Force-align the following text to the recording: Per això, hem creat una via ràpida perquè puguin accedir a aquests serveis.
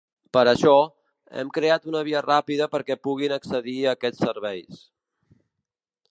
Per 0.35 0.41
això, 0.51 0.71
hem 1.41 1.51
creat 1.57 1.83
una 1.91 2.01
via 2.07 2.23
ràpida 2.27 2.67
perquè 2.75 2.97
puguin 3.07 3.35
accedir 3.35 3.75
a 3.89 3.93
aquests 3.99 4.25
serveis. 4.31 4.81